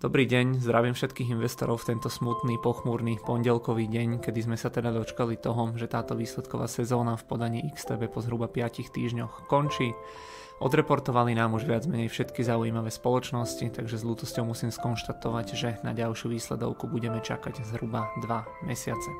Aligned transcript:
Dobrý 0.00 0.24
deň, 0.24 0.64
zdravím 0.64 0.96
všetkých 0.96 1.36
investorov 1.36 1.84
v 1.84 1.92
tento 1.92 2.08
smutný, 2.08 2.56
pochmúrny 2.56 3.20
pondelkový 3.20 3.84
deň, 3.84 4.24
kedy 4.24 4.48
sme 4.48 4.56
sa 4.56 4.72
teda 4.72 4.96
dočkali 4.96 5.36
toho, 5.36 5.76
že 5.76 5.92
táto 5.92 6.16
výsledková 6.16 6.72
sezóna 6.72 7.20
v 7.20 7.28
podaní 7.28 7.60
XTB 7.76 8.08
po 8.08 8.24
zhruba 8.24 8.48
5 8.48 8.80
týždňoch 8.96 9.44
končí. 9.44 9.92
Odreportovali 10.64 11.36
nám 11.36 11.52
už 11.52 11.68
viac 11.68 11.84
menej 11.84 12.08
všetky 12.08 12.40
zaujímavé 12.40 12.88
spoločnosti, 12.88 13.76
takže 13.76 14.00
s 14.00 14.08
ľútosťou 14.08 14.48
musím 14.48 14.72
skonštatovať, 14.72 15.46
že 15.52 15.76
na 15.84 15.92
ďalšiu 15.92 16.32
výsledovku 16.32 16.88
budeme 16.88 17.20
čakať 17.20 17.60
zhruba 17.68 18.08
2 18.24 18.64
mesiace. 18.72 19.12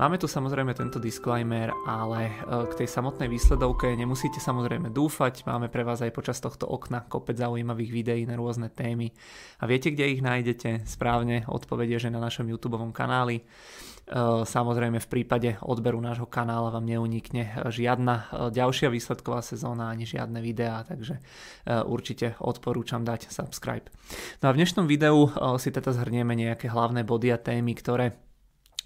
Máme 0.00 0.16
tu 0.16 0.24
samozrejme 0.24 0.72
tento 0.72 0.96
disclaimer, 0.96 1.68
ale 1.84 2.32
e, 2.32 2.34
k 2.64 2.72
tej 2.80 2.88
samotnej 2.88 3.28
výsledovke 3.28 3.92
nemusíte 3.92 4.40
samozrejme 4.40 4.88
dúfať, 4.88 5.44
máme 5.44 5.68
pre 5.68 5.84
vás 5.84 6.00
aj 6.00 6.16
počas 6.16 6.40
tohto 6.40 6.64
okna 6.64 7.04
kopec 7.04 7.36
zaujímavých 7.36 7.92
videí 7.92 8.24
na 8.24 8.40
rôzne 8.40 8.72
témy 8.72 9.12
a 9.60 9.68
viete, 9.68 9.92
kde 9.92 10.16
ich 10.16 10.24
nájdete? 10.24 10.88
Správne 10.88 11.44
odpovede, 11.44 12.00
že 12.00 12.08
na 12.08 12.24
našom 12.24 12.48
YouTube 12.48 12.80
kanáli. 12.88 13.44
E, 13.44 14.48
samozrejme 14.48 14.96
v 14.96 15.10
prípade 15.12 15.60
odberu 15.60 16.00
nášho 16.00 16.24
kanála 16.24 16.72
vám 16.72 16.88
neunikne 16.88 17.52
žiadna 17.68 18.14
e, 18.16 18.24
ďalšia 18.48 18.88
výsledková 18.88 19.44
sezóna 19.44 19.92
ani 19.92 20.08
žiadne 20.08 20.40
videá, 20.40 20.88
takže 20.88 21.20
určite 21.68 22.40
odporúčam 22.40 23.04
dať 23.04 23.28
subscribe. 23.28 23.92
No 24.40 24.48
a 24.48 24.56
v 24.56 24.64
dnešnom 24.64 24.88
videu 24.88 25.28
si 25.60 25.68
teda 25.68 25.92
zhrnieme 25.92 26.32
nejaké 26.32 26.72
hlavné 26.72 27.04
body 27.04 27.28
a 27.28 27.36
témy, 27.36 27.76
ktoré 27.76 28.31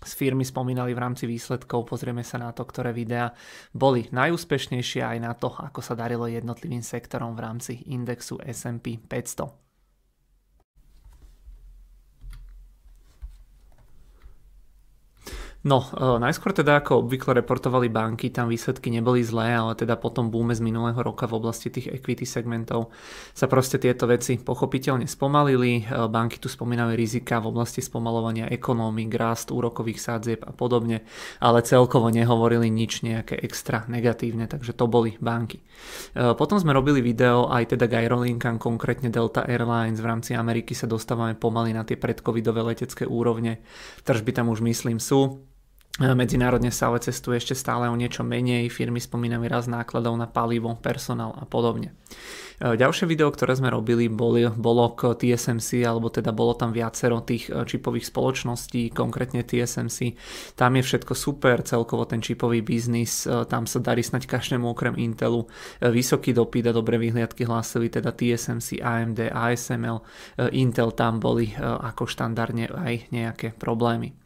z 0.05 0.12
firmy 0.14 0.45
spomínali 0.45 0.92
v 0.92 1.02
rámci 1.02 1.24
výsledkov, 1.24 1.88
pozrieme 1.88 2.20
sa 2.20 2.37
na 2.37 2.52
to, 2.52 2.64
ktoré 2.68 2.92
videá 2.92 3.32
boli 3.73 4.09
najúspešnejšie 4.12 5.02
aj 5.04 5.18
na 5.20 5.32
to, 5.32 5.52
ako 5.52 5.80
sa 5.80 5.96
darilo 5.96 6.28
jednotlivým 6.28 6.84
sektorom 6.84 7.32
v 7.32 7.42
rámci 7.42 7.73
indexu 7.88 8.37
S&P 8.45 9.01
500. 9.01 9.66
No, 15.65 15.82
e, 15.82 16.21
najskôr 16.21 16.52
teda 16.52 16.79
ako 16.79 17.07
obvykle 17.07 17.40
reportovali 17.40 17.88
banky, 17.88 18.29
tam 18.29 18.52
výsledky 18.52 18.93
neboli 18.93 19.24
zlé, 19.24 19.57
ale 19.57 19.73
teda 19.73 19.96
potom 19.96 20.29
boome 20.29 20.52
z 20.52 20.60
minulého 20.60 21.01
roka 21.01 21.24
v 21.24 21.40
oblasti 21.40 21.73
tých 21.73 21.90
equity 21.90 22.29
segmentov 22.29 22.93
sa 23.32 23.49
proste 23.49 23.80
tieto 23.80 24.04
veci 24.04 24.37
pochopiteľne 24.37 25.09
spomalili. 25.09 25.82
E, 25.82 26.07
banky 26.07 26.38
tu 26.38 26.46
spomínali 26.46 26.95
rizika 26.95 27.40
v 27.43 27.51
oblasti 27.51 27.80
spomalovania 27.80 28.46
ekonómik, 28.52 29.10
rast 29.16 29.49
úrokových 29.49 29.99
sádzieb 29.99 30.40
a 30.45 30.52
podobne, 30.52 31.02
ale 31.43 31.65
celkovo 31.66 32.12
nehovorili 32.12 32.68
nič 32.68 33.02
nejaké 33.02 33.40
extra 33.40 33.88
negatívne, 33.90 34.46
takže 34.46 34.77
to 34.77 34.87
boli 34.87 35.18
banky. 35.18 35.65
E, 36.15 36.37
potom 36.38 36.62
sme 36.62 36.77
robili 36.77 37.02
video 37.02 37.49
aj 37.51 37.74
teda 37.74 37.90
k 37.90 38.07
aerolinkám, 38.07 38.62
konkrétne 38.62 39.10
Delta 39.10 39.43
Airlines 39.49 39.99
v 39.99 40.09
rámci 40.15 40.38
Ameriky 40.38 40.79
sa 40.79 40.87
dostávame 40.87 41.34
pomaly 41.34 41.74
na 41.74 41.82
tie 41.82 41.99
predcovidové 41.99 42.62
letecké 42.62 43.02
úrovne. 43.02 43.65
Tržby 44.07 44.30
tam 44.30 44.52
už 44.52 44.62
myslím 44.62 45.02
sú, 45.02 45.43
Medzinárodne 45.97 46.69
sa 46.69 46.93
ale 46.93 47.01
cestuje 47.01 47.41
ešte 47.41 47.57
stále 47.57 47.89
o 47.89 47.97
niečo 47.97 48.21
menej, 48.21 48.69
firmy 48.69 49.01
spomínajú 49.01 49.49
raz 49.49 49.65
nákladov 49.65 50.13
na 50.21 50.29
palivo, 50.29 50.77
personál 50.77 51.33
a 51.41 51.49
podobne. 51.49 51.97
E, 52.57 52.76
ďalšie 52.76 53.04
video, 53.04 53.29
ktoré 53.29 53.52
sme 53.52 53.68
robili, 53.68 54.09
boli, 54.09 54.49
bolo 54.49 54.96
k 54.96 55.12
TSMC, 55.12 55.85
alebo 55.85 56.09
teda 56.09 56.32
bolo 56.32 56.57
tam 56.57 56.73
viacero 56.73 57.21
tých 57.21 57.52
e, 57.52 57.68
čipových 57.68 58.09
spoločností, 58.09 58.96
konkrétne 58.96 59.45
TSMC. 59.45 60.16
Tam 60.57 60.73
je 60.80 60.82
všetko 60.82 61.12
super, 61.12 61.60
celkovo 61.60 62.09
ten 62.09 62.24
čipový 62.24 62.65
biznis, 62.65 63.29
e, 63.29 63.45
tam 63.45 63.68
sa 63.68 63.84
darí 63.84 64.00
snať 64.00 64.25
každému 64.25 64.72
okrem 64.72 64.97
Intelu. 64.97 65.44
Vysoký 65.84 66.32
dopyt 66.32 66.72
a 66.72 66.77
dobré 66.77 66.97
vyhliadky 66.97 67.44
hlásili 67.44 67.93
teda 67.93 68.16
TSMC, 68.16 68.81
AMD, 68.81 69.21
ASML, 69.28 70.00
Intel 70.56 70.91
tam 70.97 71.21
boli 71.21 71.53
ako 71.56 72.09
štandardne 72.09 72.72
aj 72.72 73.12
nejaké 73.12 73.53
problémy. 73.53 74.16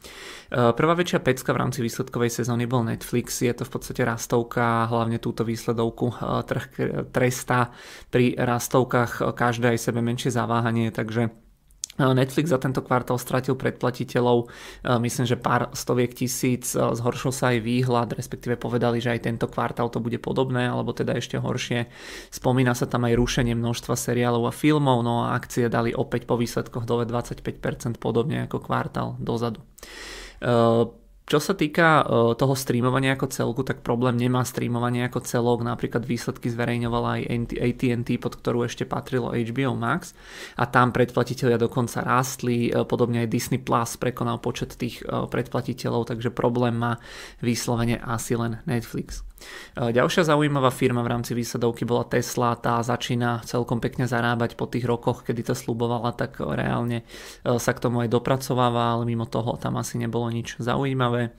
Prvá 0.51 0.95
väčšia 0.99 1.23
pecka 1.23 1.55
v 1.55 1.61
rámci 1.63 1.79
výsledkovej 1.79 2.43
sezóny 2.43 2.67
bol 2.67 2.83
Netflix, 2.83 3.39
je 3.39 3.55
to 3.55 3.63
v 3.63 3.71
podstate 3.71 4.03
rastovka, 4.03 4.91
hlavne 4.91 5.23
túto 5.23 5.47
výsledovku 5.47 6.19
trh 6.43 6.65
trestá 7.15 7.71
pri 8.11 8.20
pri 8.21 8.37
rastovkách 8.37 9.33
každé 9.33 9.73
aj 9.73 9.79
sebe 9.81 10.05
menšie 10.05 10.29
zaváhanie, 10.29 10.93
takže 10.93 11.33
Netflix 11.97 12.53
za 12.53 12.61
tento 12.61 12.85
kvartál 12.85 13.17
stratil 13.17 13.57
predplatiteľov, 13.57 14.53
myslím, 14.85 15.25
že 15.25 15.41
pár 15.41 15.73
stoviek 15.73 16.13
tisíc, 16.13 16.77
zhoršil 16.77 17.33
sa 17.33 17.57
aj 17.57 17.65
výhľad, 17.65 18.13
respektíve 18.13 18.61
povedali, 18.61 19.01
že 19.01 19.17
aj 19.17 19.25
tento 19.25 19.49
kvartál 19.49 19.89
to 19.89 20.05
bude 20.05 20.21
podobné, 20.21 20.69
alebo 20.69 20.93
teda 20.93 21.17
ešte 21.17 21.41
horšie. 21.41 21.89
Spomína 22.29 22.77
sa 22.77 22.85
tam 22.85 23.09
aj 23.09 23.17
rušenie 23.17 23.57
množstva 23.57 23.97
seriálov 23.97 24.49
a 24.49 24.53
filmov, 24.53 25.01
no 25.01 25.25
a 25.25 25.33
akcie 25.33 25.73
dali 25.73 25.97
opäť 25.97 26.29
po 26.29 26.37
výsledkoch 26.37 26.85
dole 26.85 27.09
25% 27.09 27.97
podobne 27.97 28.45
ako 28.45 28.61
kvartál 28.61 29.17
dozadu. 29.17 29.65
Čo 31.31 31.39
sa 31.39 31.55
týka 31.55 32.03
uh, 32.03 32.35
toho 32.35 32.59
streamovania 32.59 33.15
ako 33.15 33.31
celku, 33.31 33.63
tak 33.63 33.87
problém 33.87 34.19
nemá 34.19 34.43
streamovanie 34.43 35.07
ako 35.07 35.23
celok. 35.23 35.63
Napríklad 35.63 36.03
výsledky 36.03 36.51
zverejňovala 36.51 37.23
aj 37.23 37.55
AT&T, 37.55 38.19
pod 38.19 38.35
ktorú 38.35 38.67
ešte 38.67 38.83
patrilo 38.83 39.31
HBO 39.31 39.79
Max 39.79 40.11
a 40.59 40.67
tam 40.67 40.91
predplatiteľia 40.91 41.55
dokonca 41.55 42.03
rástli. 42.03 42.75
Uh, 42.75 42.83
podobne 42.83 43.23
aj 43.23 43.31
Disney 43.31 43.63
Plus 43.63 43.95
prekonal 43.95 44.43
počet 44.43 44.75
tých 44.75 45.07
uh, 45.07 45.31
predplatiteľov, 45.31 46.11
takže 46.11 46.35
problém 46.35 46.75
má 46.75 46.99
vyslovene 47.39 48.03
asi 48.03 48.35
len 48.35 48.59
Netflix. 48.67 49.30
E, 49.77 49.93
ďalšia 49.93 50.29
zaujímavá 50.29 50.71
firma 50.71 51.01
v 51.03 51.17
rámci 51.17 51.33
výsledovky 51.35 51.89
bola 51.89 52.05
Tesla, 52.07 52.55
tá 52.57 52.81
začína 52.85 53.43
celkom 53.49 53.81
pekne 53.81 54.05
zarábať 54.05 54.55
po 54.55 54.69
tých 54.69 54.85
rokoch, 54.85 55.25
kedy 55.25 55.51
to 55.51 55.55
slubovala, 55.57 56.13
tak 56.15 56.39
reálne 56.39 57.03
e, 57.03 57.57
sa 57.57 57.73
k 57.73 57.83
tomu 57.83 58.05
aj 58.05 58.13
dopracováva, 58.13 58.97
ale 58.97 59.09
mimo 59.09 59.25
toho 59.25 59.57
tam 59.57 59.81
asi 59.81 59.97
nebolo 59.97 60.29
nič 60.31 60.61
zaujímavé. 60.61 61.33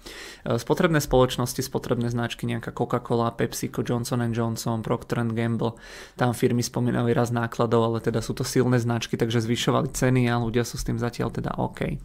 Spotrebné 0.45 0.99
spoločnosti, 0.99 1.61
spotrebné 1.61 2.09
značky, 2.09 2.49
nejaká 2.49 2.73
Coca-Cola, 2.73 3.33
PepsiCo, 3.33 3.85
Johnson 3.85 4.21
Johnson, 4.33 4.81
Procter 4.81 5.21
Gamble, 5.21 5.77
tam 6.17 6.33
firmy 6.33 6.65
spomínali 6.65 7.13
raz 7.13 7.29
nákladov, 7.29 7.93
ale 7.93 7.99
teda 8.01 8.21
sú 8.21 8.33
to 8.33 8.41
silné 8.41 8.81
značky, 8.81 9.17
takže 9.17 9.43
zvyšovali 9.43 9.93
ceny 9.93 10.29
a 10.29 10.41
ľudia 10.41 10.65
sú 10.65 10.77
s 10.77 10.87
tým 10.87 10.97
zatiaľ 10.97 11.29
teda 11.29 11.57
OK. 11.57 11.97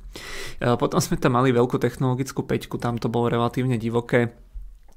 Potom 0.61 1.01
sme 1.01 1.17
tam 1.17 1.39
mali 1.39 1.53
veľkú 1.53 1.81
technologickú 1.81 2.45
peťku, 2.45 2.77
tam 2.77 3.01
to 3.01 3.09
bolo 3.09 3.33
relatívne 3.33 3.81
divoké 3.81 4.33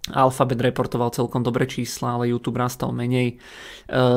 Alphabet 0.08 0.64
reportoval 0.64 1.12
celkom 1.12 1.44
dobré 1.44 1.68
čísla, 1.68 2.18
ale 2.18 2.32
YouTube 2.32 2.58
rastal 2.58 2.96
menej. 2.96 3.36
E, 3.36 3.38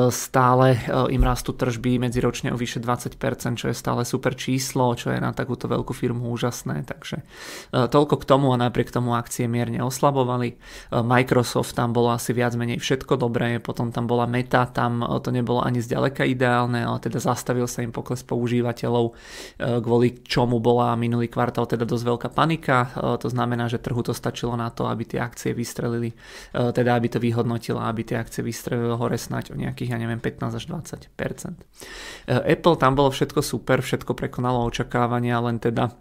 stále 0.09 0.79
e, 0.79 1.11
im 1.13 1.21
rastú 1.21 1.53
tržby 1.53 2.01
medziročne 2.01 2.49
o 2.49 2.57
vyše 2.57 2.81
20%, 2.81 3.19
čo 3.59 3.67
je 3.69 3.75
stále 3.75 4.01
super 4.07 4.33
číslo, 4.33 4.95
čo 4.97 5.13
je 5.13 5.19
na 5.21 5.35
takúto 5.35 5.69
veľkú 5.69 5.93
firmu 5.93 6.33
úžasné. 6.33 6.87
Takže 6.87 7.21
e, 7.21 7.23
toľko 7.91 8.15
k 8.15 8.25
tomu 8.25 8.55
a 8.55 8.57
napriek 8.57 8.89
tomu 8.89 9.13
akcie 9.13 9.45
mierne 9.45 9.83
oslabovali. 9.85 10.55
Microsoft 11.03 11.77
tam 11.77 11.93
bolo 11.93 12.15
asi 12.15 12.31
viac 12.31 12.55
menej 12.55 12.81
všetko 12.81 13.19
dobré, 13.19 13.59
potom 13.59 13.91
tam 13.91 14.07
bola 14.09 14.25
Meta, 14.25 14.65
tam 14.65 15.03
to 15.19 15.29
nebolo 15.29 15.61
ani 15.61 15.83
zďaleka 15.83 16.25
ideálne, 16.25 16.79
ale 16.79 16.97
teda 17.03 17.19
zastavil 17.19 17.67
sa 17.67 17.83
im 17.83 17.91
pokles 17.91 18.23
používateľov, 18.23 19.13
kvôli 19.59 20.23
čomu 20.25 20.63
bola 20.63 20.95
minulý 20.95 21.27
kvartál 21.27 21.67
teda 21.67 21.83
dosť 21.83 22.05
veľká 22.07 22.29
panika. 22.31 22.93
To 23.19 23.27
znamená, 23.27 23.67
že 23.67 23.81
trhu 23.81 23.99
to 24.05 24.15
stačilo 24.15 24.55
na 24.55 24.69
to, 24.71 24.87
aby 24.87 25.03
tie 25.03 25.19
akcie 25.19 25.51
vystrelili 25.51 25.72
vystrelili, 25.73 26.13
e, 26.13 26.69
teda 26.69 26.93
aby 26.93 27.09
to 27.09 27.17
vyhodnotila, 27.17 27.89
aby 27.89 28.05
tie 28.05 28.21
akcie 28.21 28.45
vystrelili 28.45 28.93
hore 28.93 29.17
snať 29.17 29.49
o 29.49 29.55
nejakých, 29.57 29.89
ja 29.89 29.97
neviem, 29.97 30.21
15 30.21 30.53
až 30.53 30.63
20 30.69 31.09
e, 31.09 31.57
Apple 32.29 32.77
tam 32.77 32.93
bolo 32.93 33.09
všetko 33.09 33.41
super, 33.41 33.81
všetko 33.81 34.13
prekonalo 34.13 34.69
očakávania, 34.69 35.41
len 35.41 35.57
teda 35.57 35.97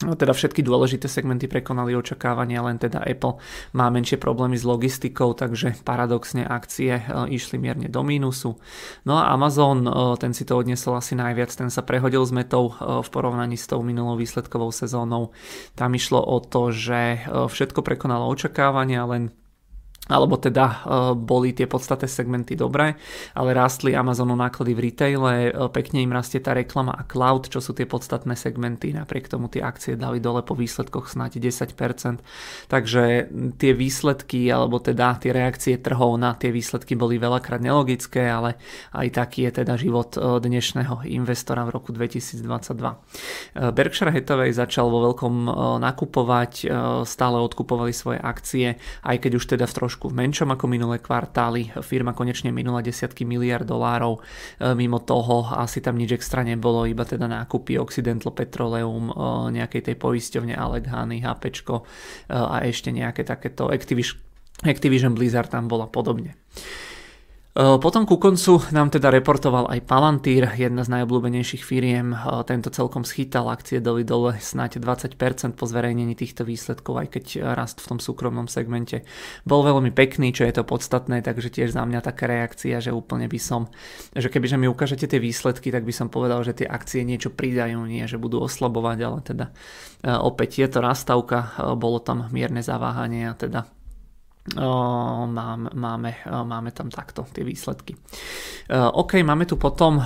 teda 0.00 0.32
všetky 0.32 0.64
dôležité 0.64 1.12
segmenty 1.12 1.44
prekonali 1.44 1.92
očakávania, 1.92 2.64
len 2.64 2.80
teda 2.80 3.04
Apple 3.04 3.36
má 3.76 3.92
menšie 3.92 4.16
problémy 4.16 4.56
s 4.56 4.64
logistikou, 4.64 5.36
takže 5.36 5.76
paradoxne 5.84 6.40
akcie 6.48 7.00
e, 7.00 7.02
išli 7.36 7.60
mierne 7.60 7.92
do 7.92 8.00
mínusu. 8.00 8.56
No 9.04 9.20
a 9.20 9.28
Amazon, 9.36 9.84
ten 10.16 10.32
si 10.32 10.48
to 10.48 10.56
odnesol 10.56 10.96
asi 10.96 11.12
najviac, 11.12 11.52
ten 11.52 11.68
sa 11.68 11.84
prehodil 11.84 12.24
s 12.24 12.32
metou 12.32 12.72
v 12.80 13.08
porovnaní 13.12 13.60
s 13.60 13.68
tou 13.68 13.84
minulou 13.84 14.16
výsledkovou 14.16 14.72
sezónou. 14.72 15.36
Tam 15.76 15.92
išlo 15.92 16.20
o 16.20 16.40
to, 16.40 16.72
že 16.72 17.24
všetko 17.28 17.84
prekonalo 17.84 18.28
očakávania, 18.32 19.04
len 19.04 19.32
alebo 20.10 20.34
teda 20.34 20.66
e, 20.66 20.74
boli 21.14 21.54
tie 21.54 21.70
podstatné 21.70 22.10
segmenty 22.10 22.58
dobré, 22.58 22.98
ale 23.38 23.54
rástli 23.54 23.94
Amazonu 23.94 24.34
náklady 24.34 24.74
v 24.74 24.80
retaile, 24.90 25.34
e, 25.48 25.50
pekne 25.70 26.02
im 26.02 26.10
rastie 26.10 26.42
tá 26.42 26.50
reklama 26.52 26.90
a 26.90 27.06
cloud, 27.06 27.46
čo 27.46 27.62
sú 27.62 27.72
tie 27.72 27.86
podstatné 27.86 28.34
segmenty, 28.34 28.90
napriek 28.90 29.30
tomu 29.30 29.46
tie 29.46 29.62
akcie 29.62 29.94
dali 29.94 30.18
dole 30.18 30.42
po 30.42 30.58
výsledkoch 30.58 31.06
snáď 31.06 31.38
10%, 31.38 32.20
takže 32.66 33.30
tie 33.56 33.72
výsledky, 33.72 34.50
alebo 34.50 34.82
teda 34.82 35.22
tie 35.22 35.30
reakcie 35.30 35.78
trhov 35.78 36.18
na 36.18 36.34
tie 36.34 36.50
výsledky 36.50 36.98
boli 36.98 37.22
veľakrát 37.22 37.62
nelogické, 37.62 38.26
ale 38.26 38.58
aj 38.90 39.14
taký 39.14 39.46
je 39.46 39.62
teda 39.62 39.78
život 39.78 40.18
e, 40.18 40.42
dnešného 40.42 41.06
investora 41.06 41.62
v 41.62 41.70
roku 41.70 41.94
2022. 41.94 42.42
Berkshire 43.70 44.10
Hathaway 44.10 44.50
začal 44.50 44.90
vo 44.90 45.06
veľkom 45.06 45.34
nakupovať, 45.78 46.66
stále 47.04 47.36
odkupovali 47.38 47.92
svoje 47.92 48.18
akcie, 48.18 48.80
aj 49.04 49.16
keď 49.20 49.32
už 49.36 49.44
teda 49.54 49.68
v 49.68 49.76
trošku 49.76 49.99
trošku 50.00 50.16
menšom 50.16 50.48
ako 50.56 50.64
minulé 50.64 50.96
kvartály. 50.96 51.76
Firma 51.84 52.16
konečne 52.16 52.48
minula 52.48 52.80
desiatky 52.80 53.28
miliard 53.28 53.68
dolárov. 53.68 54.24
Mimo 54.72 54.96
toho 55.04 55.44
asi 55.60 55.84
tam 55.84 56.00
nič 56.00 56.16
extra 56.16 56.40
nebolo, 56.40 56.88
iba 56.88 57.04
teda 57.04 57.28
nákupy 57.28 57.76
Occidental 57.76 58.32
Petroleum, 58.32 59.12
nejakej 59.52 59.92
tej 59.92 59.96
poisťovne 60.00 60.56
Alleghany, 60.56 61.20
HP 61.20 61.52
a 62.32 62.64
ešte 62.64 62.88
nejaké 62.88 63.28
takéto 63.28 63.68
Activision 64.64 65.12
Blizzard 65.12 65.52
tam 65.52 65.68
bola 65.68 65.84
podobne. 65.84 66.32
Potom 67.50 68.06
ku 68.06 68.14
koncu 68.14 68.62
nám 68.70 68.94
teda 68.94 69.10
reportoval 69.10 69.66
aj 69.74 69.82
Palantír, 69.82 70.54
jedna 70.54 70.86
z 70.86 70.94
najobľúbenejších 70.94 71.66
firiem. 71.66 72.14
Tento 72.46 72.70
celkom 72.70 73.02
schytal, 73.02 73.50
akcie 73.50 73.82
doli 73.82 74.06
dole 74.06 74.38
snáď 74.38 74.78
20% 74.78 75.58
po 75.58 75.66
zverejnení 75.66 76.14
týchto 76.14 76.46
výsledkov, 76.46 77.02
aj 77.02 77.08
keď 77.10 77.24
rast 77.58 77.82
v 77.82 77.90
tom 77.90 77.98
súkromnom 77.98 78.46
segmente 78.46 79.02
bol 79.42 79.66
veľmi 79.66 79.90
pekný, 79.90 80.30
čo 80.30 80.46
je 80.46 80.62
to 80.62 80.62
podstatné, 80.62 81.26
takže 81.26 81.50
tiež 81.50 81.74
za 81.74 81.82
mňa 81.82 82.06
taká 82.06 82.30
reakcia, 82.30 82.78
že 82.78 82.94
úplne 82.94 83.26
by 83.26 83.40
som, 83.42 83.66
že 84.14 84.30
kebyže 84.30 84.54
mi 84.54 84.70
ukážete 84.70 85.10
tie 85.10 85.18
výsledky, 85.18 85.74
tak 85.74 85.82
by 85.82 85.90
som 85.90 86.06
povedal, 86.06 86.46
že 86.46 86.54
tie 86.54 86.70
akcie 86.70 87.02
niečo 87.02 87.34
pridajú, 87.34 87.82
nie 87.82 88.06
že 88.06 88.14
budú 88.14 88.46
oslabovať, 88.46 88.98
ale 89.02 89.18
teda 89.26 89.46
opäť 90.22 90.62
je 90.62 90.68
to 90.70 90.78
rastavka, 90.86 91.50
bolo 91.74 91.98
tam 91.98 92.30
mierne 92.30 92.62
zaváhanie 92.62 93.26
a 93.26 93.34
teda 93.34 93.66
máme, 95.28 95.68
máme, 95.76 96.10
máme 96.24 96.70
tam 96.72 96.88
takto 96.88 97.28
tie 97.28 97.44
výsledky. 97.44 97.92
OK, 98.72 99.20
máme 99.20 99.44
tu 99.44 99.60
potom 99.60 100.00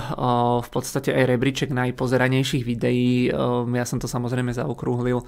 v 0.59 0.69
podstate 0.69 1.15
aj 1.15 1.23
rebríček 1.23 1.71
najpozeranejších 1.71 2.63
videí. 2.67 3.31
Ja 3.71 3.85
som 3.87 4.01
to 4.01 4.11
samozrejme 4.11 4.51
zaokrúhlil. 4.51 5.23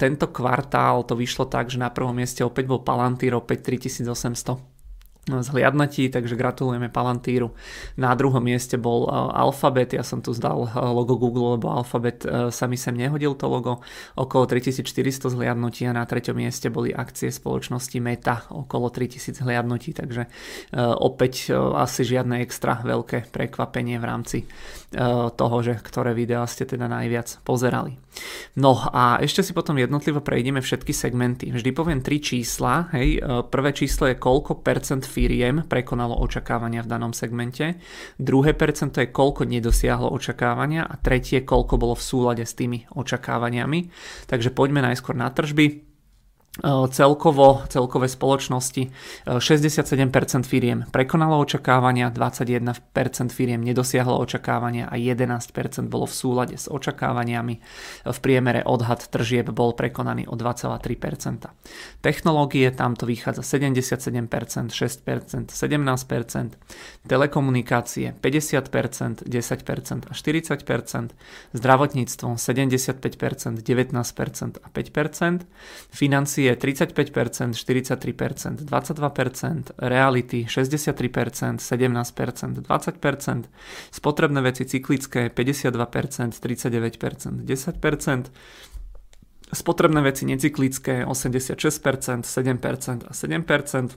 Tento 0.00 0.26
kvartál 0.32 1.04
to 1.04 1.12
vyšlo 1.18 1.50
tak, 1.50 1.68
že 1.68 1.76
na 1.76 1.92
prvom 1.92 2.16
mieste 2.16 2.40
opäť 2.40 2.70
bol 2.70 2.80
Palantir, 2.80 3.36
opäť 3.36 3.68
3800 3.68 4.77
zhliadnatí, 5.28 6.08
takže 6.08 6.36
gratulujeme 6.36 6.88
Palantíru. 6.88 7.52
Na 8.00 8.16
druhom 8.16 8.40
mieste 8.40 8.80
bol 8.80 9.04
e, 9.04 9.12
Alphabet, 9.12 9.92
ja 9.92 10.00
som 10.00 10.24
tu 10.24 10.32
zdal 10.32 10.64
e, 10.64 10.68
logo 10.72 11.20
Google, 11.20 11.60
lebo 11.60 11.68
Alphabet 11.68 12.24
e, 12.24 12.48
sa 12.48 12.64
mi 12.64 12.80
sem 12.80 12.96
nehodil 12.96 13.36
to 13.36 13.44
logo, 13.44 13.84
okolo 14.16 14.48
3400 14.48 15.28
zhliadnutí 15.28 15.84
a 15.84 15.92
na 15.92 16.08
treťom 16.08 16.40
mieste 16.40 16.72
boli 16.72 16.90
akcie 16.96 17.28
spoločnosti 17.28 17.98
Meta, 18.00 18.48
okolo 18.48 18.88
3000 18.88 19.44
zhliadnutí, 19.44 19.92
takže 19.92 20.30
opäť 20.98 21.52
asi 21.54 22.06
žiadne 22.06 22.40
extra 22.42 22.80
veľké 22.80 23.28
prekvapenie 23.34 23.98
v 23.98 24.04
rámci 24.04 24.38
toho, 25.34 25.56
že 25.60 25.76
ktoré 25.76 26.16
videá 26.16 26.46
ste 26.48 26.64
teda 26.64 26.88
najviac 26.88 27.42
pozerali. 27.44 28.00
No 28.56 28.74
a 28.74 29.20
ešte 29.20 29.44
si 29.44 29.52
potom 29.52 29.76
jednotlivo 29.76 30.24
prejdeme 30.24 30.64
všetky 30.64 30.90
segmenty. 30.96 31.52
Vždy 31.52 31.70
poviem 31.76 32.00
tri 32.00 32.18
čísla, 32.18 32.88
hej, 32.96 33.20
prvé 33.52 33.70
číslo 33.76 34.08
je 34.08 34.16
koľko 34.16 34.64
percent 34.64 35.04
firiem 35.18 35.66
prekonalo 35.66 36.14
očakávania 36.22 36.86
v 36.86 36.90
danom 36.94 37.10
segmente, 37.10 37.82
druhé 38.22 38.54
percento 38.54 39.02
je 39.02 39.10
koľko 39.10 39.50
nedosiahlo 39.50 40.14
očakávania 40.14 40.86
a 40.86 40.94
tretie 40.94 41.42
koľko 41.42 41.74
bolo 41.74 41.98
v 41.98 42.06
súlade 42.06 42.46
s 42.46 42.54
tými 42.54 42.86
očakávaniami. 42.94 43.90
Takže 44.30 44.54
poďme 44.54 44.86
najskôr 44.86 45.18
na 45.18 45.26
tržby. 45.34 45.87
E, 46.58 46.70
celkovo, 46.90 47.62
celkové 47.70 48.10
spoločnosti 48.10 48.90
67% 49.38 50.10
e, 50.10 50.42
firiem 50.42 50.90
prekonalo 50.90 51.38
očakávania, 51.38 52.10
21% 52.10 53.30
firiem 53.30 53.62
nedosiahlo 53.62 54.18
očakávania 54.18 54.90
a 54.90 54.98
11% 54.98 55.54
bolo 55.86 56.10
v 56.10 56.14
súlade 56.14 56.56
s 56.58 56.66
očakávaniami. 56.66 57.54
V 58.10 58.18
priemere 58.18 58.66
odhad 58.66 59.06
tržieb 59.06 59.54
bol 59.54 59.78
prekonaný 59.78 60.26
o 60.26 60.34
2,3%. 60.34 61.46
Technológie 62.02 62.74
tam 62.74 62.98
to 62.98 63.06
vychádza 63.06 63.46
77%, 63.46 64.26
6%, 64.74 65.54
17%, 65.54 66.58
telekomunikácie 67.06 68.18
50%, 68.18 69.30
10% 69.30 70.10
a 70.10 70.12
40%, 70.12 71.08
zdravotníctvo 71.54 72.28
75%, 72.34 73.62
19% 73.62 74.58
a 74.58 74.68
5%, 74.74 75.46
financie 75.94 76.47
je 76.48 76.56
35%, 76.56 77.52
43%, 77.52 78.64
22%, 78.64 79.62
reality 79.78 80.44
63%, 80.48 81.60
17%, 81.60 82.62
20%, 82.62 83.44
spotrebné 83.90 84.40
veci 84.40 84.64
cyklické 84.64 85.28
52%, 85.28 86.40
39%, 86.40 87.44
10%, 87.44 88.24
spotrebné 89.52 90.00
veci 90.00 90.24
necyklické 90.26 91.04
86%, 91.04 92.22
7% 92.22 93.02
a 93.08 93.12
7%, 93.12 93.88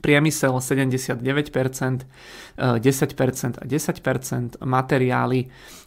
priemysel 0.00 0.56
79%, 0.58 1.20
10% 2.56 3.58
a 3.58 3.64
10%, 3.66 4.62
materiály 4.64 5.40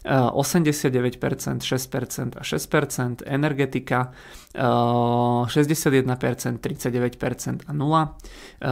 89%, 0.07 1.63
6% 1.63 2.38
a 2.38 2.44
6%, 2.44 3.24
energetika 3.27 4.12
61%, 4.57 5.48
39% 6.59 7.62
a 7.68 7.74
0, 7.74 8.15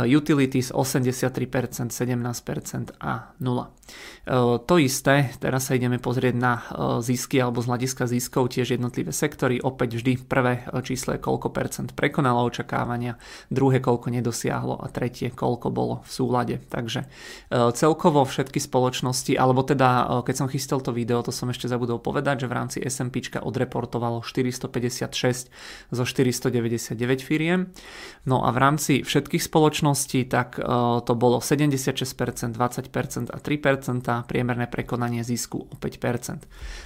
utilities 0.07 0.71
83%, 0.71 1.91
17% 1.91 2.91
a 2.99 3.13
0. 3.39 3.69
To 4.65 4.75
isté, 4.81 5.29
teraz 5.37 5.69
sa 5.69 5.77
ideme 5.77 6.01
pozrieť 6.01 6.35
na 6.35 6.57
zisky 7.05 7.37
alebo 7.37 7.61
z 7.61 7.69
hľadiska 7.69 8.09
ziskov 8.09 8.49
tiež 8.49 8.73
jednotlivé 8.73 9.13
sektory. 9.13 9.61
Opäť 9.61 10.01
vždy 10.01 10.25
prvé 10.25 10.65
číslo 10.81 11.13
je 11.13 11.21
koľko 11.21 11.53
percent 11.53 11.93
prekonalo 11.93 12.41
očakávania, 12.49 13.21
druhé 13.53 13.77
koľko 13.77 14.09
nedosiahlo 14.09 14.81
a 14.81 14.89
tretie 14.89 15.24
koľko 15.33 15.67
bolo 15.73 15.95
v 16.05 16.09
súlade. 16.11 16.55
Takže 16.69 17.07
celkovo 17.51 18.25
všetky 18.25 18.59
spoločnosti, 18.61 19.33
alebo 19.37 19.63
teda 19.65 20.21
keď 20.25 20.35
som 20.35 20.47
chystal 20.51 20.81
to 20.81 20.91
video, 20.91 21.21
to 21.25 21.33
som 21.33 21.49
ešte 21.49 21.69
zabudol 21.69 22.01
povedať, 22.01 22.45
že 22.45 22.47
v 22.51 22.53
rámci 22.53 22.77
S&P 22.83 23.15
odreportovalo 23.41 24.21
456 24.21 25.49
zo 25.91 26.03
499 26.03 27.25
firiem. 27.25 27.71
No 28.25 28.43
a 28.45 28.49
v 28.51 28.57
rámci 28.57 28.93
všetkých 29.01 29.43
spoločností 29.43 30.25
tak 30.27 30.57
uh, 30.57 30.99
to 31.01 31.13
bolo 31.13 31.39
76%, 31.39 31.95
20% 32.57 33.29
a 33.31 33.37
3%, 33.37 34.29
priemerné 34.29 34.65
prekonanie 34.67 35.21
zisku 35.23 35.69
o 35.69 35.75
5%. 35.77 36.43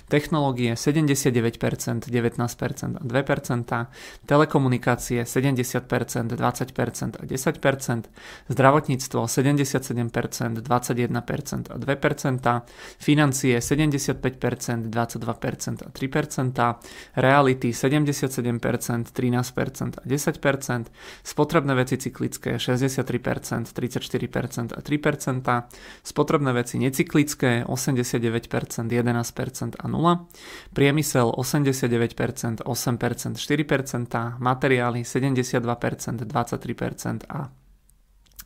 Technológie 0.07 0.75
79%, 0.75 2.09
19% 2.09 2.99
a 2.99 3.03
2%, 3.03 3.85
telekomunikácie 4.27 5.19
70%, 5.23 6.35
20% 6.35 7.19
a 7.19 7.23
10%, 7.25 8.03
zdravotníctvo 8.49 9.25
77%, 9.25 10.61
21% 10.61 11.71
a 11.71 11.77
2%, 11.77 12.61
financie 12.99 13.59
75%, 13.59 14.89
22% 14.89 15.77
a 15.85 15.89
3%, 15.89 16.75
reality 17.15 17.69
77%, 17.69 19.11
13% 19.11 19.93
a 19.97 20.03
10%, 20.05 20.85
spotrebné 21.23 21.73
veci 21.75 21.97
cyklické 21.97 22.55
63%, 22.55 23.63
34% 23.73 24.73
a 24.77 24.81
3%, 24.81 25.63
spotrebné 26.03 26.53
veci 26.53 26.79
necyklické 26.79 27.63
89%, 27.63 28.87
11% 28.87 29.73
a 29.79 29.87
0%, 29.87 30.25
priemysel 30.73 31.31
89%, 31.37 32.63
8%, 32.63 33.35
4%, 33.35 34.39
materiály 34.39 35.01
72%, 35.03 36.25
23% 36.25 37.19
a 37.29 37.49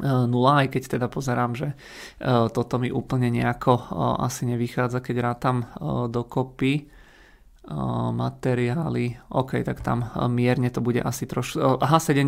0, 0.02 0.30
aj 0.58 0.68
keď 0.74 0.98
teda 0.98 1.06
pozerám, 1.06 1.54
že 1.54 1.78
toto 2.50 2.82
mi 2.82 2.90
úplne 2.90 3.30
nejako 3.30 3.94
asi 4.18 4.50
nevychádza, 4.50 5.06
keď 5.06 5.16
rátam 5.22 5.70
dokopy 6.10 6.90
materiály, 8.12 9.22
OK, 9.30 9.62
tak 9.62 9.86
tam 9.86 10.04
mierne 10.34 10.74
to 10.74 10.82
bude 10.82 10.98
asi 11.00 11.30
trošku, 11.30 11.78
aha, 11.78 12.02
70, 12.02 12.26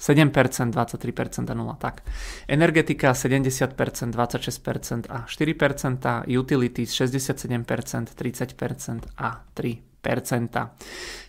7%, 0.00 0.72
23% 0.72 1.52
a 1.52 1.54
0, 1.54 1.76
tak. 1.76 2.00
Energetika 2.48 3.12
70%, 3.12 3.76
26% 4.16 5.12
a 5.12 5.28
4%, 5.28 6.24
utilities 6.32 6.90
67%, 6.96 8.16
30% 8.16 9.04
a 9.20 9.44
3%. 9.52 9.89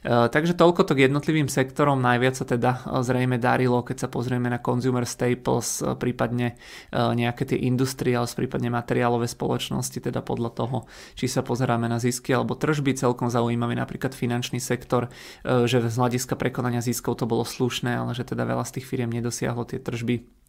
E, 0.02 0.32
takže 0.32 0.56
toľko 0.56 0.88
to 0.88 0.96
k 0.96 1.12
jednotlivým 1.12 1.52
sektorom. 1.52 2.00
Najviac 2.00 2.36
sa 2.40 2.48
teda 2.48 2.82
e, 2.82 3.04
zrejme 3.04 3.36
darilo, 3.38 3.84
keď 3.84 3.98
sa 4.04 4.08
pozrieme 4.08 4.48
na 4.48 4.64
consumer 4.64 5.04
staples, 5.04 5.84
e, 5.84 5.94
prípadne 6.00 6.56
nejaké 6.92 7.44
tie 7.46 7.60
industrials, 7.68 8.34
prípadne 8.34 8.72
materiálové 8.72 9.28
spoločnosti, 9.28 10.00
teda 10.00 10.24
podľa 10.24 10.52
toho, 10.56 10.78
či 11.14 11.28
sa 11.28 11.44
pozeráme 11.44 11.86
na 11.92 12.00
zisky 12.00 12.32
alebo 12.32 12.56
tržby. 12.56 12.96
Celkom 12.96 13.28
zaujímavý 13.28 13.76
napríklad 13.76 14.16
finančný 14.16 14.64
sektor, 14.64 15.12
že 15.44 15.84
z 15.84 15.96
hľadiska 15.96 16.36
prekonania 16.36 16.84
ziskov 16.84 17.20
to 17.20 17.26
bolo 17.28 17.44
slušné, 17.44 17.96
ale 17.96 18.12
že 18.16 18.28
teda 18.28 18.48
veľa 18.48 18.64
z 18.68 18.80
tých 18.80 18.86
firiem 18.88 19.12
nedosiahlo 19.12 19.68
tie 19.68 19.80
tržby 19.80 20.42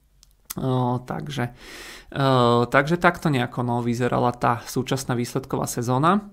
O, 0.56 1.00
takže, 1.00 1.56
o, 2.12 2.68
takže 2.68 3.00
takto 3.00 3.32
nejako 3.32 3.64
no, 3.64 3.80
vyzerala 3.80 4.36
tá 4.36 4.60
súčasná 4.68 5.16
výsledková 5.16 5.64
sezóna. 5.64 6.28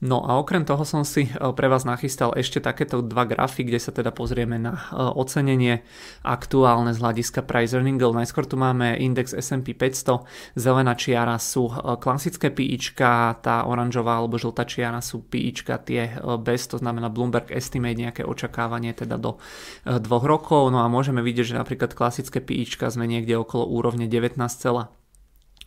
No 0.00 0.24
a 0.24 0.40
okrem 0.40 0.64
toho 0.64 0.80
som 0.88 1.04
si 1.04 1.28
e, 1.28 1.32
pre 1.52 1.68
vás 1.68 1.84
nachystal 1.84 2.32
ešte 2.32 2.56
takéto 2.56 3.04
dva 3.04 3.28
grafy, 3.28 3.68
kde 3.68 3.76
sa 3.76 3.92
teda 3.92 4.08
pozrieme 4.08 4.56
na 4.56 4.72
e, 4.72 4.96
ocenenie 4.96 5.84
aktuálne 6.24 6.96
z 6.96 7.04
hľadiska 7.04 7.44
price 7.44 7.76
earningov. 7.76 8.16
Najskôr 8.16 8.48
tu 8.48 8.56
máme 8.56 8.96
index 8.96 9.36
S&P 9.36 9.76
500, 9.76 10.24
zelená 10.56 10.96
čiara 10.96 11.36
sú 11.36 11.68
e, 11.68 12.00
klasické 12.00 12.48
PIčka, 12.48 13.44
tá 13.44 13.68
oranžová 13.68 14.16
alebo 14.16 14.40
žltá 14.40 14.64
čiara 14.64 15.04
sú 15.04 15.20
PIčka 15.20 15.76
tie 15.84 16.16
bez, 16.40 16.64
to 16.64 16.80
znamená 16.80 17.12
Bloomberg 17.12 17.52
Estimate, 17.52 18.00
nejaké 18.00 18.22
očakávanie 18.24 18.96
teda 18.96 19.20
do 19.20 19.36
dvoch 19.84 20.24
rokov. 20.24 20.72
No 20.72 20.80
a 20.80 20.88
môžeme 20.88 21.20
vidieť, 21.20 21.52
že 21.52 21.60
napríklad 21.60 21.92
klasické 21.92 22.40
PIčka 22.40 22.88
sme 22.88 23.04
niekde 23.04 23.36
okolo 23.36 23.68
úrovne 23.68 24.08
19, 24.08 24.40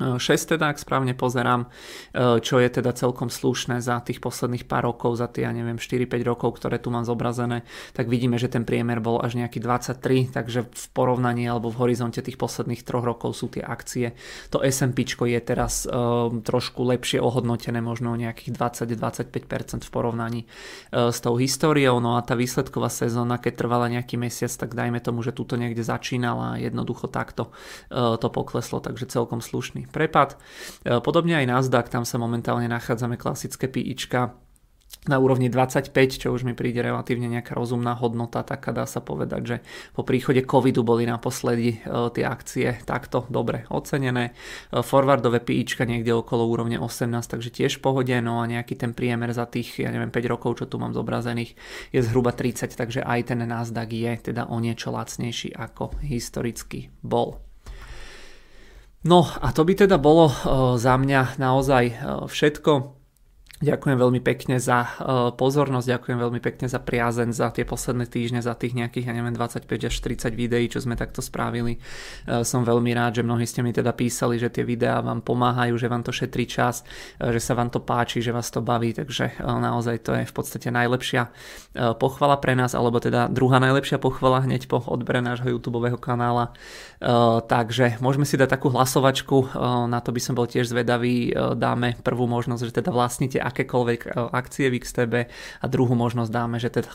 6 0.01 0.57
teda, 0.57 0.73
ak 0.73 0.81
správne 0.81 1.13
pozerám, 1.13 1.69
e, 2.17 2.41
čo 2.41 2.57
je 2.57 2.65
teda 2.65 2.97
celkom 2.97 3.29
slušné 3.29 3.77
za 3.77 4.01
tých 4.01 4.25
posledných 4.25 4.65
pár 4.65 4.89
rokov, 4.89 5.21
za 5.21 5.29
tie, 5.29 5.45
ja 5.45 5.53
neviem, 5.53 5.77
4-5 5.77 6.17
rokov, 6.25 6.57
ktoré 6.57 6.81
tu 6.81 6.89
mám 6.89 7.05
zobrazené, 7.05 7.61
tak 7.93 8.09
vidíme, 8.09 8.41
že 8.41 8.49
ten 8.49 8.65
priemer 8.65 8.97
bol 8.97 9.21
až 9.21 9.37
nejaký 9.37 9.61
23, 9.61 10.33
takže 10.33 10.65
v 10.65 10.85
porovnaní 10.97 11.45
alebo 11.45 11.69
v 11.69 11.85
horizonte 11.85 12.25
tých 12.25 12.41
posledných 12.41 12.81
troch 12.81 13.05
rokov 13.05 13.37
sú 13.37 13.53
tie 13.53 13.61
akcie. 13.61 14.17
To 14.49 14.65
S&P 14.65 15.05
je 15.05 15.39
teraz 15.45 15.85
um, 15.85 16.41
trošku 16.41 16.81
lepšie 16.89 17.21
ohodnotené, 17.21 17.77
možno 17.77 18.17
nejakých 18.17 18.57
20-25% 18.89 19.85
v 19.85 19.91
porovnaní 19.93 20.41
uh, 20.89 21.13
s 21.13 21.21
tou 21.21 21.37
históriou, 21.37 22.01
no 22.01 22.17
a 22.17 22.25
tá 22.25 22.33
výsledková 22.33 22.89
sezóna, 22.89 23.37
keď 23.37 23.53
trvala 23.61 23.93
nejaký 23.93 24.17
mesiac, 24.17 24.49
tak 24.57 24.73
dajme 24.73 24.97
tomu, 25.05 25.21
že 25.21 25.37
túto 25.37 25.53
niekde 25.53 25.85
začínala 25.85 26.57
a 26.57 26.59
jednoducho 26.59 27.05
takto 27.13 27.53
uh, 27.93 28.17
to 28.17 28.33
pokleslo, 28.33 28.81
takže 28.81 29.05
celkom 29.05 29.37
slušný 29.37 29.82
prepad. 29.89 30.39
E, 30.83 30.99
podobne 31.03 31.39
aj 31.39 31.49
Nasdaq, 31.49 31.89
tam 31.89 32.03
sa 32.03 32.21
momentálne 32.21 32.69
nachádzame 32.69 33.19
klasické 33.19 33.67
PIčka 33.67 34.37
na 35.03 35.19
úrovni 35.19 35.51
25, 35.51 35.91
čo 36.15 36.31
už 36.31 36.47
mi 36.47 36.55
príde 36.55 36.79
relatívne 36.79 37.27
nejaká 37.27 37.51
rozumná 37.51 37.91
hodnota, 37.99 38.39
taká 38.39 38.71
dá 38.71 38.87
sa 38.87 39.03
povedať, 39.03 39.41
že 39.43 39.57
po 39.91 40.07
príchode 40.07 40.47
covidu 40.47 40.79
boli 40.87 41.03
naposledy 41.03 41.75
e, 41.75 41.77
tie 42.15 42.23
akcie 42.23 42.79
takto 42.87 43.27
dobre 43.27 43.67
ocenené. 43.67 44.31
E, 44.71 44.79
forwardové 44.79 45.43
PIčka 45.43 45.83
niekde 45.83 46.15
okolo 46.15 46.47
úrovne 46.47 46.79
18, 46.79 47.11
takže 47.19 47.51
tiež 47.51 47.83
pohode, 47.83 48.15
no 48.23 48.39
a 48.39 48.47
nejaký 48.47 48.79
ten 48.79 48.95
priemer 48.95 49.35
za 49.35 49.43
tých, 49.43 49.83
ja 49.83 49.91
neviem, 49.91 50.13
5 50.13 50.23
rokov, 50.31 50.63
čo 50.63 50.71
tu 50.71 50.79
mám 50.79 50.95
zobrazených, 50.95 51.51
je 51.91 51.99
zhruba 51.99 52.31
30, 52.31 52.71
takže 52.71 53.03
aj 53.03 53.35
ten 53.35 53.43
Nasdaq 53.43 53.91
je 53.91 54.31
teda 54.31 54.47
o 54.47 54.55
niečo 54.63 54.87
lacnejší 54.87 55.51
ako 55.51 55.99
historicky 55.99 56.87
bol. 57.03 57.43
No 59.03 59.27
a 59.27 59.51
to 59.51 59.67
by 59.67 59.75
teda 59.75 59.99
bolo 59.99 60.31
eh, 60.31 60.35
za 60.79 60.95
mňa 60.95 61.35
naozaj 61.35 61.83
eh, 61.91 61.95
všetko. 62.23 63.02
Ďakujem 63.63 63.95
veľmi 63.95 64.19
pekne 64.19 64.59
za 64.59 64.83
uh, 64.83 65.31
pozornosť, 65.31 65.87
ďakujem 65.87 66.19
veľmi 66.19 66.43
pekne 66.43 66.67
za 66.67 66.83
priazen 66.83 67.31
za 67.31 67.47
tie 67.47 67.63
posledné 67.63 68.11
týždne, 68.11 68.43
za 68.43 68.59
tých 68.59 68.75
nejakých, 68.75 69.07
ja 69.07 69.15
neviem, 69.15 69.31
25 69.31 69.71
až 69.87 69.95
30 70.03 70.35
videí, 70.35 70.67
čo 70.67 70.83
sme 70.83 70.99
takto 70.99 71.23
spravili. 71.23 71.79
Uh, 72.27 72.43
som 72.43 72.67
veľmi 72.67 72.91
rád, 72.91 73.19
že 73.19 73.23
mnohí 73.23 73.47
ste 73.47 73.63
mi 73.63 73.71
teda 73.71 73.95
písali, 73.95 74.35
že 74.35 74.51
tie 74.51 74.67
videá 74.67 74.99
vám 74.99 75.23
pomáhajú, 75.23 75.79
že 75.79 75.87
vám 75.87 76.03
to 76.03 76.11
šetrí 76.11 76.43
čas, 76.43 76.83
uh, 77.23 77.31
že 77.31 77.39
sa 77.39 77.55
vám 77.55 77.71
to 77.71 77.79
páči, 77.79 78.19
že 78.19 78.35
vás 78.35 78.51
to 78.51 78.59
baví, 78.59 78.91
takže 78.91 79.39
naozaj 79.39 79.95
to 80.03 80.11
je 80.11 80.27
v 80.27 80.33
podstate 80.35 80.67
najlepšia 80.67 81.31
pochvala 81.95 82.35
pre 82.43 82.59
nás, 82.59 82.75
alebo 82.75 82.99
teda 82.99 83.31
druhá 83.31 83.63
najlepšia 83.63 83.95
pochvala 83.95 84.43
hneď 84.43 84.67
po 84.67 84.83
odbere 84.83 85.23
nášho 85.23 85.47
YouTube 85.47 85.79
kanála. 86.03 86.51
Takže 87.47 87.97
môžeme 88.03 88.27
si 88.27 88.35
dať 88.35 88.59
takú 88.59 88.67
hlasovačku, 88.75 89.55
na 89.87 89.99
to 90.03 90.11
by 90.11 90.21
som 90.21 90.35
bol 90.35 90.49
tiež 90.49 90.69
zvedavý, 90.69 91.31
dáme 91.55 91.95
prvú 92.03 92.27
možnosť, 92.27 92.63
že 92.67 92.77
teda 92.83 92.91
vlastníte 92.91 93.39
akékoľvek 93.53 94.01
e, 94.03 94.09
akcie 94.33 94.73
v 94.73 94.81
XTB 94.81 95.13
a 95.61 95.65
druhú 95.69 95.93
možnosť 95.93 96.31
dáme, 96.33 96.57
že 96.57 96.73
teda 96.73 96.89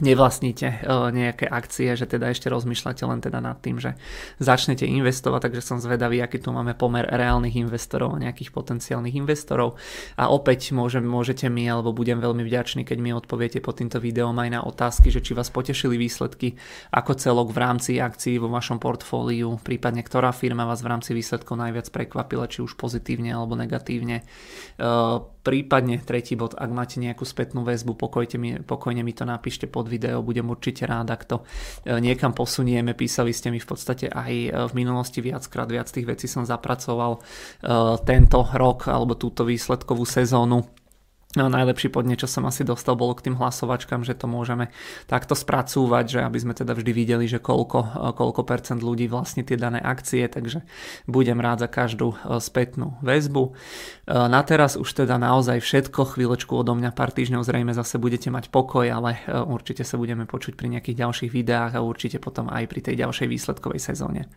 nevlastníte 0.00 0.68
e, 0.72 0.76
nejaké 1.12 1.44
akcie, 1.44 1.92
že 1.92 2.08
teda 2.08 2.32
ešte 2.32 2.48
rozmýšľate 2.48 3.04
len 3.04 3.20
teda 3.20 3.44
nad 3.44 3.60
tým, 3.60 3.76
že 3.76 3.92
začnete 4.40 4.88
investovať, 4.88 5.50
takže 5.52 5.60
som 5.60 5.84
zvedavý, 5.84 6.24
aký 6.24 6.40
tu 6.40 6.48
máme 6.48 6.72
pomer 6.72 7.04
reálnych 7.04 7.60
investorov 7.60 8.16
a 8.16 8.22
nejakých 8.22 8.56
potenciálnych 8.56 9.12
investorov. 9.12 9.76
A 10.16 10.32
opäť 10.32 10.72
môžem, 10.72 11.04
môžete 11.04 11.44
mi, 11.52 11.68
alebo 11.68 11.92
budem 11.92 12.24
veľmi 12.24 12.40
vďačný, 12.40 12.88
keď 12.88 12.98
mi 13.04 13.12
odpoviete 13.12 13.60
pod 13.60 13.84
týmto 13.84 14.00
videom 14.00 14.32
aj 14.40 14.48
na 14.48 14.60
otázky, 14.64 15.12
že 15.12 15.20
či 15.20 15.36
vás 15.36 15.52
potešili 15.52 16.00
výsledky 16.00 16.56
ako 16.88 17.12
celok 17.20 17.52
v 17.52 17.58
rámci 17.60 17.92
akcií 18.00 18.40
vo 18.40 18.48
vašom 18.48 18.80
portfóliu, 18.80 19.60
prípadne 19.60 20.00
ktorá 20.00 20.32
firma 20.32 20.64
vás 20.64 20.80
v 20.80 20.88
rámci 20.88 21.12
výsledkov 21.12 21.60
najviac 21.60 21.92
prekvapila, 21.92 22.48
či 22.48 22.64
už 22.64 22.80
pozitívne 22.80 23.28
alebo 23.36 23.60
negatívne. 23.60 24.24
Prípadne 25.42 25.98
tretí 25.98 26.38
bod, 26.38 26.54
ak 26.54 26.70
máte 26.70 27.02
nejakú 27.02 27.26
spätnú 27.26 27.66
väzbu, 27.66 27.98
pokojte 27.98 28.38
mi, 28.38 28.62
pokojne 28.62 29.02
mi 29.02 29.10
to 29.10 29.26
napíšte 29.26 29.66
pod 29.66 29.90
video, 29.90 30.22
budem 30.22 30.46
určite 30.46 30.86
rád, 30.86 31.10
ak 31.10 31.22
to 31.26 31.36
e, 31.82 31.98
niekam 31.98 32.30
posunieme. 32.30 32.94
Písali 32.94 33.34
ste 33.34 33.50
mi 33.50 33.58
v 33.58 33.66
podstate 33.66 34.06
aj 34.06 34.32
e, 34.32 34.48
v 34.54 34.72
minulosti 34.78 35.18
viackrát, 35.18 35.66
viac 35.66 35.90
tých 35.90 36.06
vecí 36.06 36.30
som 36.30 36.46
zapracoval 36.46 37.18
e, 37.18 37.20
tento 38.06 38.46
rok 38.54 38.86
alebo 38.86 39.18
túto 39.18 39.42
výsledkovú 39.42 40.06
sezónu 40.06 40.81
No, 41.32 41.48
najlepší 41.48 41.88
podne, 41.88 42.12
čo 42.12 42.28
som 42.28 42.44
asi 42.44 42.60
dostal, 42.60 42.92
bolo 42.92 43.16
k 43.16 43.24
tým 43.24 43.40
hlasovačkám, 43.40 44.04
že 44.04 44.12
to 44.12 44.28
môžeme 44.28 44.68
takto 45.08 45.32
spracúvať, 45.32 46.04
že 46.04 46.20
aby 46.20 46.36
sme 46.36 46.52
teda 46.52 46.76
vždy 46.76 46.92
videli, 46.92 47.24
že 47.24 47.40
koľko, 47.40 48.12
koľko 48.12 48.44
percent 48.44 48.84
ľudí 48.84 49.08
vlastne 49.08 49.40
tie 49.40 49.56
dané 49.56 49.80
akcie, 49.80 50.28
takže 50.28 50.60
budem 51.08 51.40
rád 51.40 51.64
za 51.64 51.72
každú 51.72 52.12
spätnú 52.36 53.00
väzbu. 53.00 53.56
Na 54.12 54.44
teraz 54.44 54.76
už 54.76 54.92
teda 54.92 55.16
naozaj 55.16 55.64
všetko, 55.64 56.20
chvíľočku 56.20 56.52
odo 56.52 56.76
mňa 56.76 56.92
pár 56.92 57.16
týždňov 57.16 57.48
zrejme 57.48 57.72
zase 57.72 57.96
budete 57.96 58.28
mať 58.28 58.52
pokoj, 58.52 58.84
ale 58.92 59.24
určite 59.48 59.88
sa 59.88 59.96
budeme 59.96 60.28
počuť 60.28 60.52
pri 60.52 60.68
nejakých 60.68 61.00
ďalších 61.00 61.30
videách 61.32 61.80
a 61.80 61.84
určite 61.84 62.20
potom 62.20 62.52
aj 62.52 62.68
pri 62.68 62.92
tej 62.92 63.00
ďalšej 63.00 63.32
výsledkovej 63.32 63.80
sezóne. 63.80 64.28